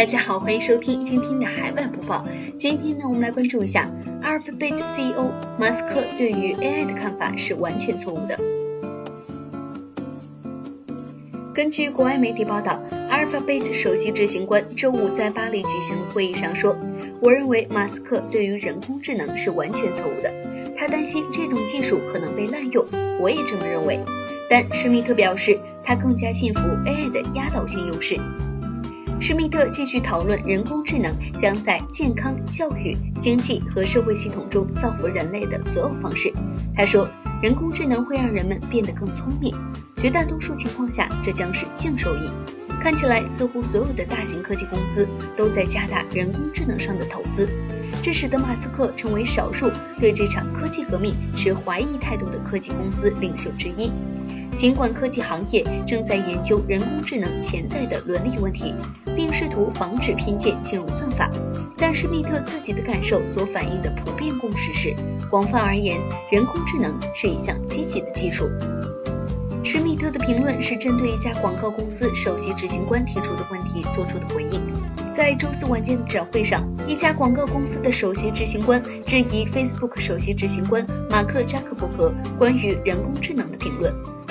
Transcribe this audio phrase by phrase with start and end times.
[0.00, 2.24] 大家好，欢迎收听今天的海外播报。
[2.56, 3.86] 今天呢，我们来关注一下
[4.22, 8.38] Alphabet CEO 马斯克对于 AI 的看法是完全错误的。
[11.52, 16.74] 根据国外媒体报道，Alphabet 首席执行官周五在巴黎举行的会议上说
[17.20, 20.32] ：“我认为马斯克对于人工智能是完全错误的，
[20.78, 22.82] 他担心这种技术可能被滥用。
[23.20, 24.00] 我也这么认为。”
[24.48, 28.18] 但施密特表示，他更加信服 AI 的压倒性优势。
[29.20, 36.32] 施密特继续讨论人工智能将在健康、教育、经济和社会系统中造福人类的所有方式。
[36.74, 37.06] 他说，
[37.42, 39.54] 人工智能会让人们变得更聪明，
[39.98, 42.30] 绝大多数情况下这将是净收益。
[42.80, 47.46] 看起来似乎所有的大型科技公司都在加大人工智能上的投资，
[48.02, 53.92] 这使得马斯克成为少数对这场科技革命持怀疑态度的科技公司领袖之一。
[54.60, 58.74] 尽管科技行业正在研究人工智能潜在的伦理问题，
[59.16, 61.30] 并试图防止偏见进入算法，
[61.78, 64.94] 但施密特自己的感受所反映的普遍共识是，
[65.30, 65.98] 广泛而言，
[66.30, 68.50] 人工智能是一项积极的技术。
[69.64, 74.60] 施密特的评论是针对一家广告公司首席执行官提出的问题做出的回应。
[75.10, 83.90] 在周四晚间的展会上，一家广告公司的首席执行官质疑 Facebook 首席执行官马克扎克伯格关于人工智能的评论。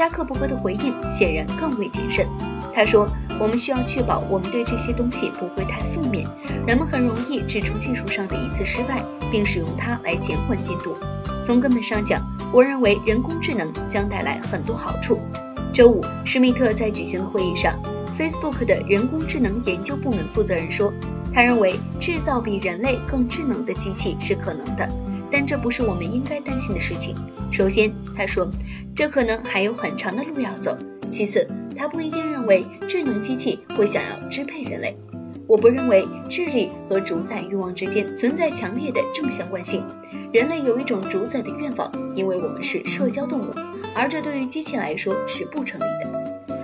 [0.00, 2.26] 扎克伯格的回应显然更为谨慎。
[2.74, 3.06] 他说
[3.38, 6.26] ：“我们需要确保我们对这些东西不会太负面。
[6.66, 10.96] 人们很容易指出技术上的一次失败，并使用它来减缓进度。
[11.44, 15.20] 从根本上讲，我认为人工智能将带来很多好处。”
[15.70, 17.78] 周五，施密特在举行的会议上
[18.18, 20.90] ，Facebook 的人工智能研究部门负责人说
[21.34, 24.88] ：“他认为制造比人类更智能的机器是可能的。”
[25.30, 27.16] 但这不是我们应该担心的事情。
[27.50, 28.50] 首先，他说，
[28.94, 30.76] 这可能还有很长的路要走。
[31.08, 34.96] 其次，他不一定认为智能机器会想要支配人类。
[35.46, 39.84] 我不认为智力和主宰欲望之间存在强烈的正相关性。
[40.32, 43.52] 人类有一种主宰的愿望，因为我们是社交动物，
[43.96, 46.39] 而这对于机器来说是不成立的。